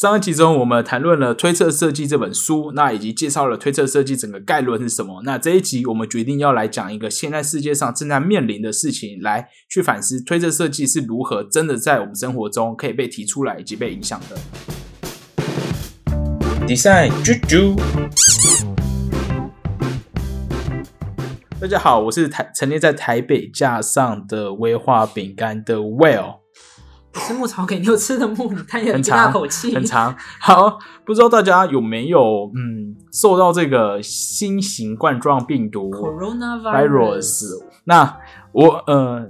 [0.00, 5.22] 上一集中，我们谈论了《推测设计》这本书，那以及介绍了推测设计整个概论是什么。
[5.24, 14.36] 那这一集，我们决定要来讲一个现在世界上正在面临的事情，来去反思推测设计是如何真的在我们生活中可以被提出来以及被影响的。
[16.64, 17.76] Design 啾啾，
[21.60, 25.82] 大家好，我是台陈列在台北架上的威化饼干的
[27.14, 30.14] 吃牧草给牛吃的牧，你叹一很大长，口气，很长。
[30.40, 37.64] 好，不知道大家有没有嗯受到这个新型冠状病毒 Coronavirus。
[37.84, 38.18] 那
[38.52, 39.28] 我呃，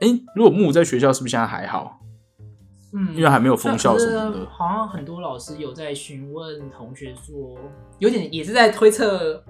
[0.00, 2.00] 诶，如果木在学校是不是现在还好？
[2.94, 7.54] 嗯，因为还没有封校什么的好像很多老师有在询问同学说，
[7.98, 9.44] 有点也是在推测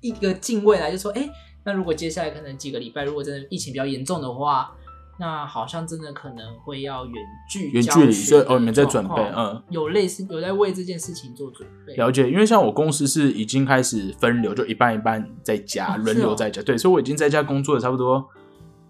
[0.00, 1.30] 一个近未来，就说，哎、
[1.64, 4.72] 那如果接下来可能几个礼拜，如果真的疫情比较严重的话，
[5.20, 7.14] 那好像真的可能会要远
[7.46, 9.62] 距远距离，所以哦，你们在准备嗯。
[9.68, 11.94] 有类似有在为这件事情做准备。
[11.94, 16.62] 了解，因为像我公司是已经开始分流，就一半一半在家，哦轮流在家。
[16.62, 18.26] 对，所以我已经在家工作了差不多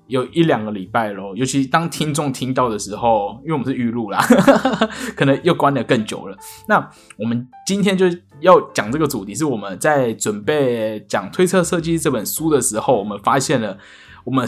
[0.06, 1.34] 有一两个礼拜咯。
[1.34, 4.24] 尤其当听众听到的时候，因为我们是预录啦，
[5.16, 6.38] 可能又关的更久了。
[6.68, 8.06] 那我们今天就
[8.38, 13.76] 要讲这个主题，是我们在准备讲《推测设计》这本书的时候，我们发现了
[14.22, 14.46] 我们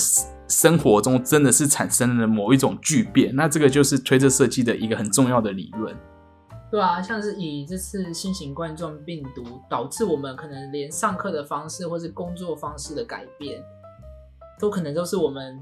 [0.53, 3.34] 生活中真的是产生了某一种巨变。
[3.34, 5.97] 那这个就是推测设计的一个很重要的理论。
[6.70, 13.62] 对啊，像是以这次新型冠状病毒导致我们可能连上课的方式或是工作方式的改变，
[14.58, 15.58] 都可能都是我们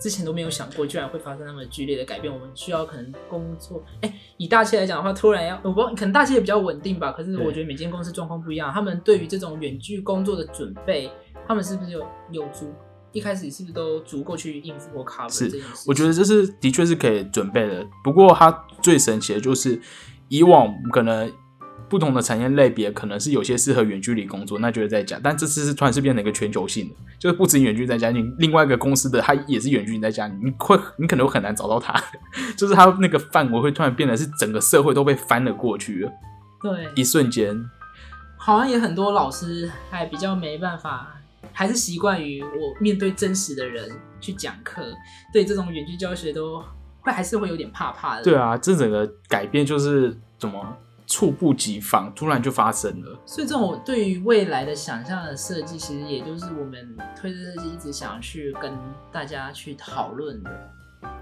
[0.00, 2.32] 之前都没有想过，居然会发生那么剧烈的改变。
[2.32, 7.12] 我们需要可能工作，哎，以大企来讲的话，突然要我不，可能大企业比较稳定吧。
[7.12, 11.10] 可是我觉得每间公司状况不一样，他们对于这种远距工作的准备，
[11.46, 12.72] 他们是不是有有足
[13.16, 15.84] 一开始是不是都足够去应付或 cover 是这件事？
[15.86, 17.86] 我觉得这是的确是可以准备的。
[18.04, 18.50] 不过它
[18.82, 19.80] 最神奇的就是，
[20.28, 21.32] 以往可能
[21.88, 25.18] 不同的产业类别可能是有些适合远距离工作，那就是在家。
[25.22, 31.98] 但这次是突然是变成一个全球性的，就是不止远距离在家，你另外一个公司的它也是远距离在家，你会你可能会很难找到它，
[32.54, 36.12] 就是它那个范围会突然变得是整个社会都被翻了过去了，
[36.60, 37.56] 对，一瞬间。
[38.38, 41.15] 好像也很多老师还比较没办法，
[41.56, 43.90] 还是习惯于我面对真实的人
[44.20, 44.92] 去讲课，
[45.32, 46.62] 对这种远距教学都
[47.00, 48.22] 会还是会有点怕怕的。
[48.22, 53.18] 对啊，这整个改变就是怎么猝不及防，突然就发生了。
[53.24, 58.70] 所以这种对于未来的想象的设计，其实也就是我们推特设计一直想要去跟
[59.10, 60.50] 大家去讨论的。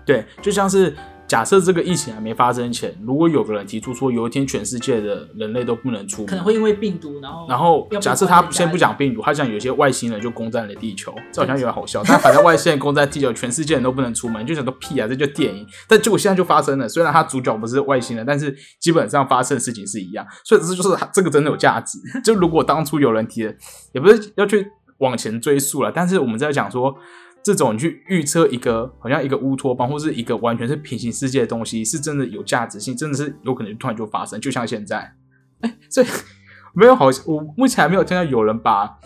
[0.06, 0.94] 对，就像是
[1.26, 12.02] 假设这个疫情还没发生前，如果有个人提出说有一天全世界的人类都不能出门，可能会因为病毒，然后然后假设他先不讲病毒，他讲有些外星人就攻占了地球，这好像有点好笑。
[12.06, 15.66] 但反正外星人攻占地球，全世界人都不能出门，就想说屁啊，这就电影。
[15.88, 21.98] 但结果现在就发生了，虽然他主角不是外星人，但是基本上发生的事情是一样，所以这就是他这个真的有价值。
[22.22, 23.54] 就如果当初有人提的，
[23.92, 24.66] 也不是要去
[24.98, 26.94] 往前追溯了，但是我们在讲说。
[27.44, 35.14] 这种你去预测一个好像一个乌托邦，或是一个完全是平行世界的东西，是真的有价值性，真的是有可能突然就发生，就像现在。
[35.60, 36.06] 哎，所以
[36.74, 38.98] 没有好，我目前还没有听到有人把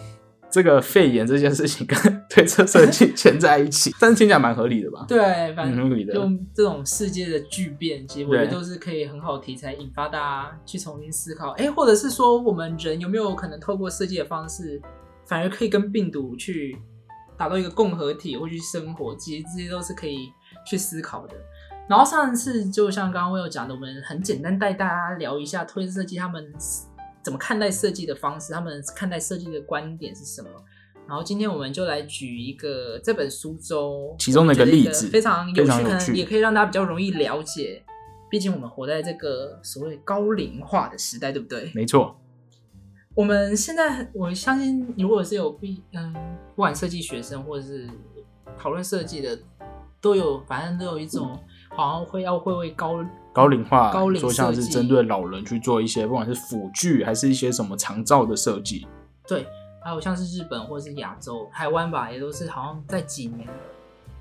[0.51, 5.05] 这个肺炎这件事情跟推测设计牵在一起，但是听起来蛮合理的吧？
[5.07, 5.19] 对，
[5.55, 6.15] 反嗯，正合理的。
[6.15, 11.51] 用这种世界的巨变，其实我觉得都是可以很好的题材，引发大家去重新思考。
[11.51, 14.81] 哎，或者是说，我们人有没有可能透过设计的方式，
[15.27, 16.79] 反而可以跟病毒去
[17.39, 19.15] 达到一个共和体，或去生活？
[19.17, 20.33] 其实这些都是可以
[20.67, 21.35] 去思考的。
[21.89, 26.53] 然后上次就像刚刚我有讲的，我们很简单带大家聊一下推设计他们
[27.23, 30.51] 怎么看待设计的方式，他们看待设计的观点是什么。
[31.07, 35.65] 然后今天我们就来举一个这本书中其中的一个例子非常有
[35.99, 37.83] 趣也可以让大家比较容易了解。
[38.31, 41.73] 毕竟我们活在这个所谓高龄化的时代，对不对？
[41.75, 42.15] 没错，
[43.19, 46.15] 我们现在我相信，如果是有必嗯，
[46.55, 47.91] 不管设计学生或者是
[48.57, 49.37] 讨论设计的，
[50.01, 51.37] 都有反正都有一种
[51.71, 58.87] 好像会要会为高高龄化，高龄说像是针对老人去做一些，不管是辅具还是一些什么长照的设计。
[59.27, 59.45] 对，
[59.83, 63.49] 还有像是日本或者是亚洲、台湾吧，也都是好像在几年，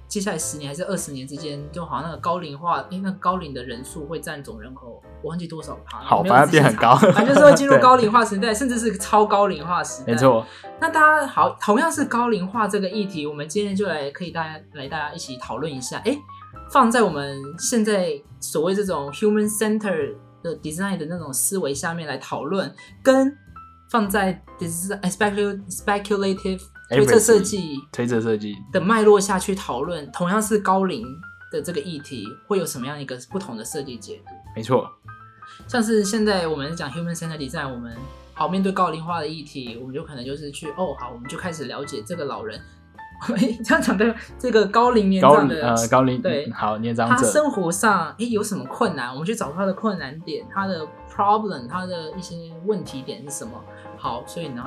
[0.07, 6.06] 接下来十年还是二十年之间，就好像那个高龄化，因为那个高龄的人数会占总人口，我忘记多少趴了。
[6.06, 10.13] 好反正变很高反正就是会进入高龄化时代，甚至是超高龄化时代。
[10.13, 10.45] 没错，
[10.80, 15.98] 那大家好，同样是高龄化这个议题，我们今天就来可以大家来大家一起讨论一下。
[16.06, 16.18] 哎，
[16.71, 22.74] 放在我们现在所谓这种 human center 的 design 的那种思维下面来讨论，
[23.04, 23.38] 跟
[23.92, 31.06] 放在 design speculative 推测设计推测设计，的脉络下去讨论，同样是高龄
[31.51, 34.31] 的这个议题，会有什么样一个不同的设计解读？
[34.56, 34.89] 没错。
[35.68, 37.92] 像是现在我们讲 human centered design，我们
[38.34, 42.60] 好面对高龄化的议题，我们就可能就是去哦好，我们就开始了解这个老人。
[43.66, 52.36] 这样讲对，这个高龄年高长的龄呃高龄对嗯好年长者，他生活上诶有什么困难，我们去找他的困难点，他的 problem，他的一些
[52.66, 53.51] 问题点是什么。
[53.98, 54.63] 好，所以呢，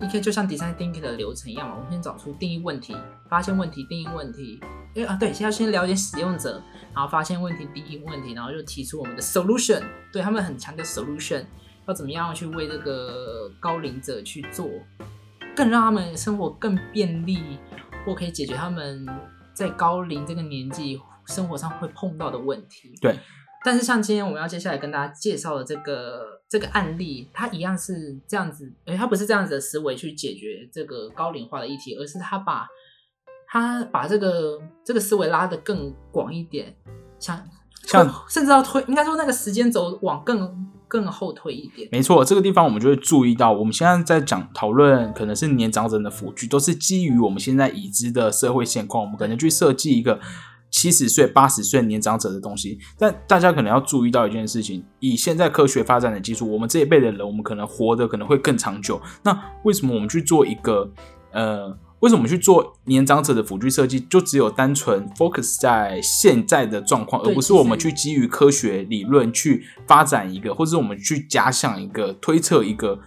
[0.00, 2.94] 一个就像 design thinking 的流程一样嘛，我们先找出定义问题，
[3.28, 4.60] 发现问题，定义问题。
[4.94, 6.62] 诶啊，对，先要先了解使用者，
[6.94, 9.82] 然后发现问题，定义问题，然后就提出我们的 solution。
[10.12, 11.44] 对他们很强调 solution，
[11.86, 14.68] 要怎么样去为这个高龄者去做，
[15.54, 17.58] 更让他们生活更便利，
[18.04, 19.06] 或可以解决他们
[19.54, 22.92] 在高龄这个年纪生活上会碰到的问题。
[23.00, 23.18] 对，
[23.64, 32.66] 但是像今天我们要接下来跟大家介绍的这个这个案例，它一样是这样子，诶，它不是这样子的思维去解决这个高龄化的议题，而是它把
[33.48, 36.76] 它把这个这个思维拉得更广一点，
[37.18, 37.42] 像
[37.84, 41.88] 像甚至要推，应该说那个时间轴往更更后推一点。
[41.90, 50.20] 没错，这个地方我们就会注意到，我们现在在讲讨论可能是年长者的辅具，都是基于我们现在已知的社会现况，我们可能去设计一个
[50.76, 52.78] 七十岁、八十岁年长者的东西。
[52.98, 59.00] 但大家可能要注意到一件事情：以现在科学发展的技术，我们这一辈的人，我们可能活得可能会更长久。
[59.22, 60.92] 那为什么我们去做一个
[61.32, 61.78] 呃？
[62.00, 73.00] 为什么去做年长者的辅具设计，就只有单纯 focus 在现在的状况，而不是我们去基于科学理论去发展一个，或者是我们去假想一个、推测一个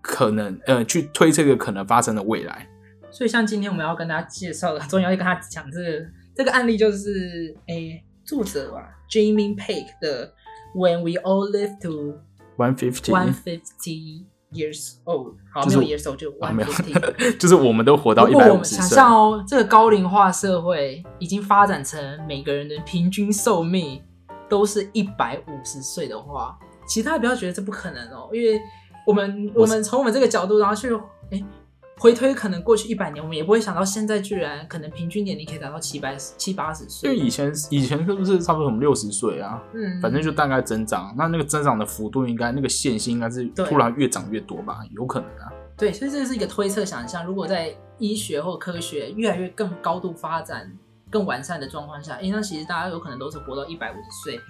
[0.00, 2.66] 可能，呃，去推测一个可能发生的未来。
[3.10, 5.88] 所以像今天我们要跟大家介绍的，终于要跟他讲这个
[6.34, 10.32] 这个案例，就是诶，作者啊，Jamie Pake 的
[10.74, 12.18] When We All Live to
[12.56, 17.38] One fifty，One Fifty Years Old，好，就是没有 years old 就啊 One Fifty。
[17.38, 18.96] 就是我们都活到一百五十岁。
[18.96, 24.02] 象哦，这个高龄化社会已经发展成每个人的平均寿命
[24.48, 28.60] 都是一百五十岁的话，其实大家不要觉得这不可能哦，因为
[29.06, 30.92] 我们我们从我们这个角度，然后去
[31.30, 31.42] 哎
[32.00, 37.14] 回推，可能过去一百年，我们也不会想到现在居然可能平均年龄可以达到七百七八十岁。
[37.14, 39.62] 因为以前以前是不是差不多我们六十岁啊？
[39.74, 44.78] 嗯，反正就大概增长，那那个增长的幅度应该那个线性应该是突然越长越多吧？
[44.92, 45.52] 有可能啊。
[45.76, 47.26] 对，所以这是一个推测想象。
[47.26, 50.72] 如果在医学或科学越来越更高度发展、
[51.10, 54.40] 更完善的状况下，诶，那其实大家有可能都是活到一百五十岁。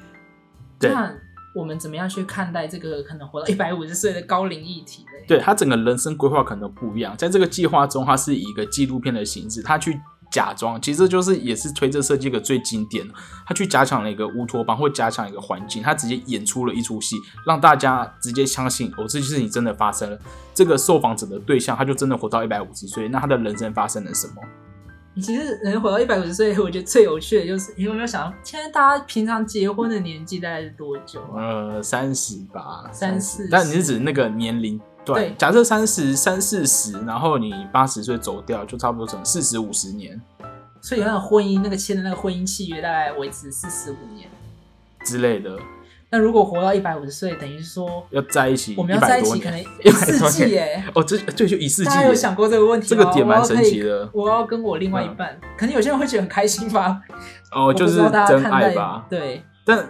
[0.79, 1.12] 对那
[1.55, 5.11] 我们怎么样去看待这个可能活到 一百五十岁的高龄议题呢？
[5.26, 10.00] 对他整个人生规划可能不一样，在这个计划中，他是以一个纪录片的形式，他去
[10.31, 13.05] 假装，其实就是也是推这设计一个最经典，
[13.47, 20.19] 他去加强了一个乌托邦或加强一个环境，他直接演出了一出戏，让大家直接相信哦，这件事情真的发生了。
[20.55, 24.35] 这个受访者的对象，他就真的活到一百五十岁，那他的人生发生了什么？
[25.16, 31.74] 其实能活到一百五十岁，我觉得最有趣的就是，你有没有想到，现在大家平常结婚的年纪大概是多久啊？
[31.74, 35.34] 呃，三十吧，三四四，但你是指那个年龄段对？
[35.36, 40.20] 假设三十三四十，然后你八十岁走掉，就差不多整四十五十年
[40.80, 44.28] 所以那个婚姻，那个签的那个婚姻契约大概维持四十五年。
[45.04, 45.58] 之类的，
[46.12, 50.84] 那如果活到一百五十岁，等于说要在一起我们要在一100多起可能 一世纪年耶。
[50.92, 52.96] 哦，这对就一世纪耶，大家有想过这个问题这？
[52.96, 54.10] 个点蛮神奇的。
[54.12, 57.00] 我要跟我另外一半，可能有些人会觉得很开心吧。
[57.52, 59.06] 哦，就是真爱吧。
[59.08, 59.88] 对，但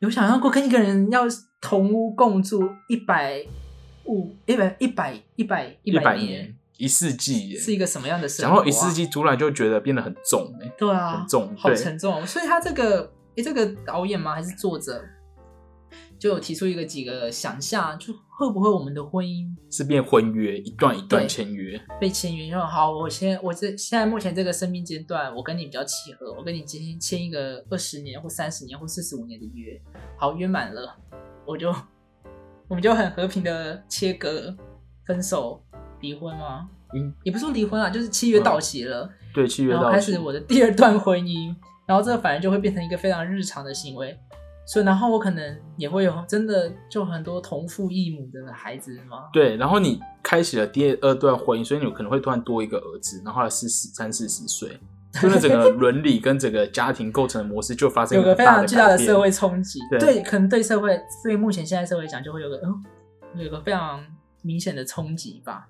[0.00, 1.22] 有想象过跟一个人要
[1.60, 3.44] 同屋共住一百
[4.06, 8.56] 五、一百、一百、一百、一百年，年、一世纪耶，是一个什么样的生活、啊？
[8.56, 10.68] 讲到一世，纪，突然就觉得变得很重哎。
[10.76, 12.26] 对啊，很重好沉重。
[12.26, 14.34] 所以他这个，诶，这个导演吗？
[14.34, 15.00] 还是作者？
[16.18, 21.80] 就有提出一个几个想象，就会不会我们的婚姻是变婚约，一段一段签约。
[22.00, 29.80] 被签约就好，我先我这现在目前这个生命阶段，我跟你比较契合，我跟你今天签一个二十年或三十年或四十五年的约，
[30.18, 30.96] 好约满了，
[31.46, 31.74] 我就
[32.68, 34.56] 我们就很和平的切割、
[35.06, 35.62] 分手、
[36.00, 36.68] 离婚吗？
[36.94, 41.54] 嗯，也不是说离婚啊，就是契约到期了，对，契约然后到期开始我的第二段婚姻，
[41.86, 44.16] 然后这反而就会变成一个非常日常的行为。
[44.66, 49.28] 所以，然后我可能也会有真的就很多同父异母的孩子吗？
[49.32, 54.78] 对，然后你开启了第二段婚姻，所以你可能会突然多一个儿子，然后他四十三四十岁，
[55.22, 62.82] 就是整个伦理跟整个家庭构成的模式就发生有个非常巨大的社会冲击，对对，可能对社会，对目前现在社会讲，就会有个嗯，
[63.44, 64.04] 有个非常
[64.42, 65.68] 明显的冲击吧。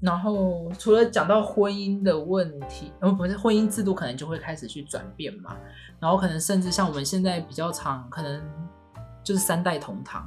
[0.00, 5.54] 然后除了讲到婚姻的问题，然后，不是婚姻制度可能就会开始去转变嘛，
[5.98, 8.42] 然后可能甚至像我们现在比较常，可能
[9.22, 10.26] 就是三代同堂，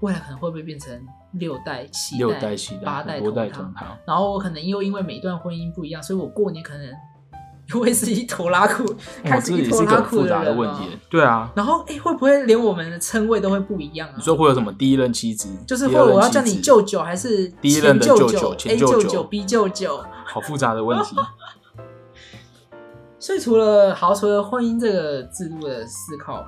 [0.00, 0.98] 未来可能会不会变成
[1.32, 3.20] 六代、七六代、七代、八代？
[3.20, 3.96] 同堂。
[4.06, 6.90] 然后我可能又因为每一段婚姻不一样，所以我过年可能
[7.74, 10.98] 我 也是一拖拉库，哇，开始一拖拉库个很复杂的问题。
[11.10, 14.22] 对啊，然后，哎，会不会连我们的称谓都会不一样啊你？
[14.22, 15.48] 说会有什么第一任妻子？
[15.66, 20.02] 就是第二任或我要叫你舅舅，还是第一任的舅舅舅 A 前舅舅舅舅、B 舅舅？
[20.26, 21.16] 好复杂的问题。
[23.18, 26.44] 所以除了好，除了婚姻这个制度的思考，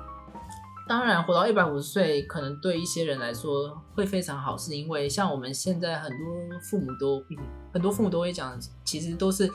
[0.87, 7.37] 当然活到一百五十岁，可能对一些人来说会非常好，是因为像我们现在很多父母都，嗯
[7.73, 9.49] 很多父母都会讲，其实都是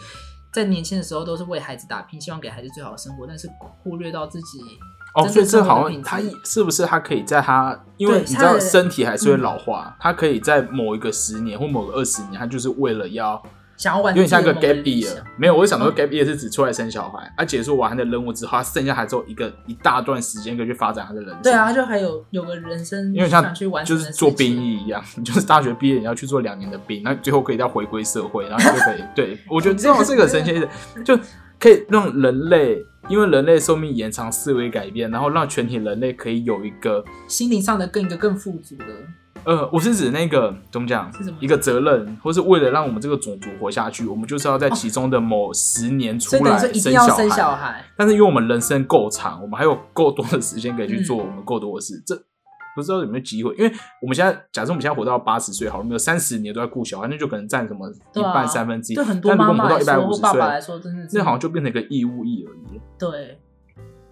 [0.53, 3.49] 在年轻的时候都是为孩子打拼，希望给孩子最好的生活，但是
[3.83, 4.59] 忽略到自己
[5.15, 13.41] 哦，所以这好像他是不是他可以在他，因为你知道身体还是会嗯老化，他可以在某一个十年或某个二十年，他就是为了要
[13.81, 15.09] 想要完成有点像一个 gap year。
[15.39, 21.43] 没有，我想说嗯 gap year 是指出来生小孩，他结束完他的任务之后，他剩下还只有一个一大段时间可以去发展他的人生。
[21.43, 30.69] 对啊，，他就还有有个人生因为像去完就是做兵役一样，你 就是大学毕业你要去做两年的兵，那最后可以再回归社会，然后你就可以对我觉得这种是一个神奇的，
[31.03, 31.19] 就
[31.59, 38.85] 可以让人类因为人类寿命延长、思维改变，然后让全体人类可以有一个心灵上的更一个更富足的。
[39.43, 41.13] 呃，我是指那个怎么讲？
[41.13, 51.27] 是什么，一个责任，或是为了让我们这个种族活下去，我们就是要在其中的某十年出来生小小孩，但是因为我们人生够长，我们还有够多的时间可以去做嗯。
[51.27, 52.15] 我们够多的事，这
[52.75, 53.55] 不知道有没有机会？
[53.57, 58.97] 因为我们现在假设我们现在活到八十岁，好了，没有三十年都在顾小孩，那就可能占什么一半三分之一。
[58.97, 62.81] 对很多妈妈来说，们活到一百五或爸爸来十岁，说，真的是那好像就变成一个义务役而已。
[62.99, 63.39] 对。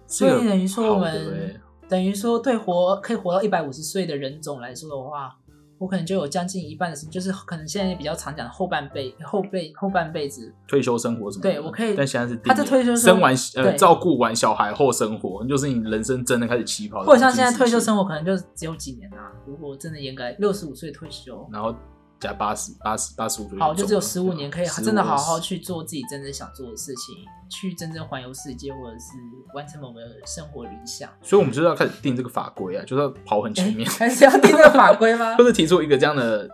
[0.07, 5.35] 所以等于说我们欸等于说对活可以活到一百五十岁的人种来说的话，
[5.79, 19.31] 我可能就有将近一半的时间，就是可能现在比较常讲的后半辈后辈后半辈子，退休生活什么的，对我可以但现在是他在退休生生完呃照顾完小孩后生活，就是你人生真的开始起跑或者像现在退休生活可能就只有几年啊。
[19.47, 21.73] 如果真的严格六十五岁退休，然后
[22.19, 27.15] 加八十八十八十五岁，好，就只有十五年可以真的好好去做自己真正想做的事情，
[27.49, 29.05] 去真正环游世界，或者是
[29.53, 31.09] 完成某个生活理想。
[31.21, 35.43] 所以我们就是要开始定这个法规啊，就是要跑很前面，还是要定这个法规吗 或？
[35.43, 36.49] 者提出一个这样的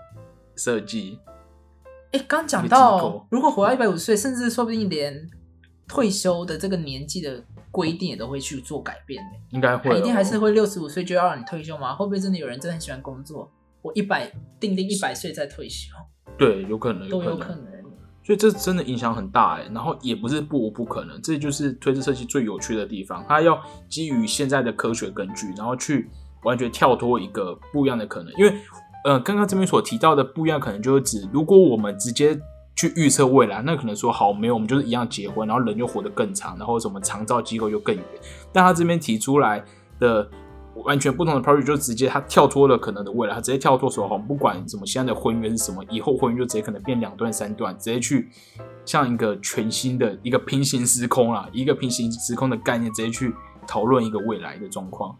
[0.55, 1.19] 设计。
[2.11, 5.27] 哎，刚讲到，如果活到一百五十岁，甚至说不定连
[5.87, 9.31] 退休的这个年纪的规定也都会去做改变呢。
[9.49, 11.95] 应该会、一定还是会六十五岁就要让你退休吗？
[11.95, 13.51] 会不会真的有人真的很喜欢工作？
[13.85, 15.93] 我一百定定一百岁再退休，
[16.39, 17.63] 对，有可能，都可有可能。
[18.23, 26.09] 所以这真的影响很大哎，然后也不是不无不可能，这就是推测设计最有趣的地方，它要基于现在的科学根据，然后去
[26.43, 28.33] 完全跳脱一个不一样的可能。
[28.33, 28.51] 因为
[29.03, 32.35] 呃，刚刚这边所提到的不一样，可能就是指如果我们直接
[32.75, 38.03] 去预测未来，那可能说好没有，我们就是一样结婚，然后人就活得更长，然后什么长照机构就更远。
[38.51, 39.63] 但他这边提出来
[39.99, 40.27] 的
[40.83, 48.29] 完全不同的 project 就直接他跳脱了可能的未来，他直接跳脱说，好，不管什么现在的婚约是什么，以后婚约就直接可能变两段三段，直接去
[48.85, 53.33] 像一个全新的一个平行时空啦，一个平行时空的概念，直接去
[53.67, 55.17] 讨论一个未来的状况。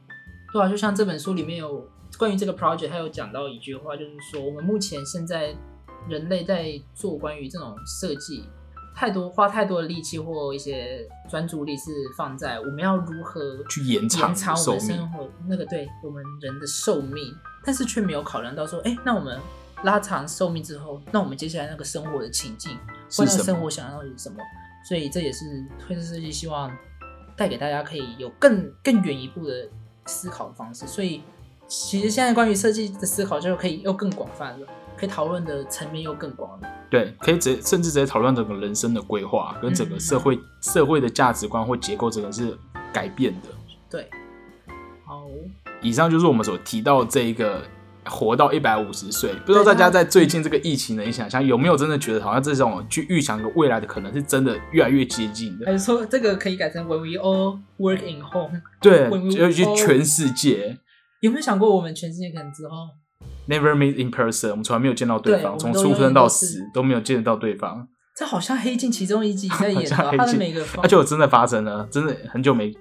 [0.53, 5.55] 对啊，就像这本书里面有关于这个 project，它有讲到一句话，就是说我们目前现在
[6.07, 8.43] 人类在做关于这种设计，
[8.95, 17.21] 太多花太多的力气或一些专注力是放在我们要如何去延长延长我们生活那个对我们人的寿命，
[17.63, 19.37] 但是却没有考量到说，哎，那我们
[19.83, 22.77] 拉长寿命之后，那我们接下来那个生活的情境
[23.17, 24.37] 或那个是什么生活想要的是什么？
[24.87, 26.71] 所以这也是推特设计希望
[27.35, 29.67] 带给大家可以有更更远一步的
[30.05, 30.87] 思考的方式。
[30.87, 31.21] 所以
[31.67, 36.67] 其实现在关于设计的思考就可以又更广泛了，可以讨论的层面又更广了。
[36.89, 42.57] 对，可以直接甚至直接讨论整个人生的规划跟整个社会、社会的价值观或结构，整个是
[42.93, 43.49] 改变的。
[43.89, 44.09] 对，
[45.05, 45.25] 好，
[45.81, 47.61] 以上就是我们所提到的这一个
[48.05, 49.33] 活到一百五十岁。
[49.45, 55.65] 不知道大家在最近这个疫情的影响下，有没有真的觉得好像这种去预想一个未来的可能是真的越来越接近的？
[55.65, 58.61] 还是说这个可以改成 When we all work in home？
[58.79, 60.77] 对尤其全世界
[61.21, 62.75] 有没有想过我们全世界可能之后？
[63.47, 67.87] Never meet in person，我们从来没有见到对方，从出生到死都没有见得到对方。
[68.17, 72.73] 这好像黑镜其中一集 在演的，好像黑镜他的每个 而且我真的发生了，真的很久没，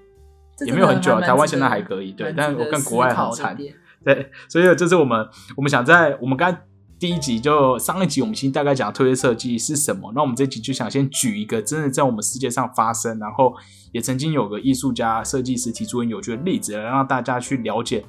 [0.65, 1.21] 也没有很久啊。
[1.21, 3.57] 台湾现在还可以，对，但我跟国外思考很惨。
[4.05, 6.61] 对，所以这是我们我们想在我们刚才
[7.01, 13.53] 第一集就上一集我们先大概讲推推设计是什么，那我们这集就想先举一个真的在我们世界上发生，然后
[13.93, 18.05] 也曾经有个艺术家设计师提出很有趣的例子，来让大家去了解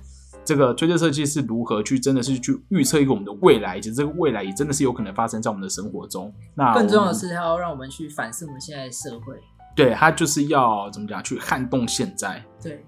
[0.45, 6.31] 这个推特设计是如何去真的是去预测一个我们的未来，以及这个未来也真的是有可能发生在我们的生活中。
[6.53, 9.35] 那更重要的是，它要让我们去反思我们现在的社会。
[9.75, 12.41] 对它就是要怎么讲去撼动现在。
[12.61, 12.85] 对，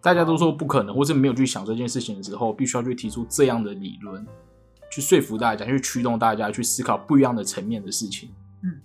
[0.00, 4.26] 大家都说不可能，或是没有去想这件事情的时候，必须要去提出这样的理论，
[4.90, 8.30] 去说服大家，去驱动大家去思考不一样的层面的事情。
[8.62, 8.80] 嗯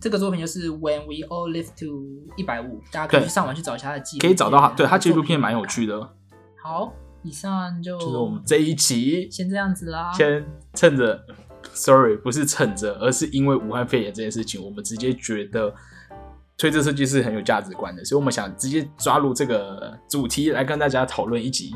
[0.00, 6.14] 这个作品就是 When We All Live to 一百五，大家可以去上网去找一下它的纪录可以找到它，对它纪录片蛮有趣的。
[6.62, 10.12] 好，以上就就是我们这一期先这样子啦。
[10.12, 11.24] 先趁着
[11.72, 15.74] ，sorry，不是趁着，而是因为武汉肺炎这件事情，我们直接觉得
[16.58, 21.74] 推这设计是很有价值观的，所以我们想直接抓入这个主题来跟大家讨论一集。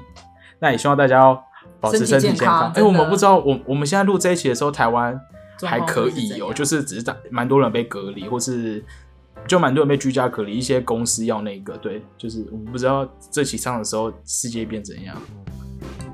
[0.61, 1.45] 那也希望大家要
[1.81, 2.71] 保持身体健康。
[2.75, 5.19] 哎、我们不知道，我我们现在录这一期的时候，台湾
[5.63, 8.85] 还可以哦、就是只是打蛮多人被隔离，或是
[9.47, 15.17] 就蛮多人被居家隔离，一些公司要那个，对，就是我们不知道这期上的时候世界变怎样。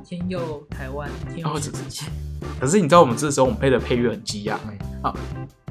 [0.04, 2.06] 天佑台湾，天佑世界。
[2.58, 5.14] 可是你知道我们这时候我们配的配乐很激昂哎啊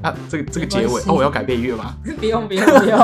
[0.02, 0.14] 啊！
[0.28, 1.94] 这个这个结尾哦，我要改配乐吗？
[2.18, 2.98] 不用不用不用。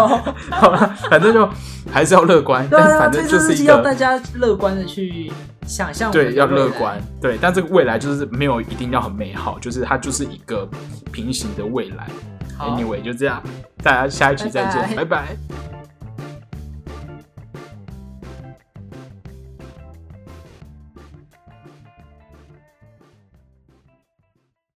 [0.50, 0.78] 好了，
[1.10, 1.48] 反正就
[1.92, 5.30] 还是要乐观，但反正就是一要大家乐观的去
[5.66, 10.66] 想象对要乐观，对，但这个未来就是没有一定要很美好，就是它就是一个
[11.12, 12.08] 平行的未来。
[12.56, 12.76] 好。
[12.76, 13.42] Anyway，就这样，
[13.82, 15.04] 大家下一期再见，拜拜。
[15.04, 15.75] 拜拜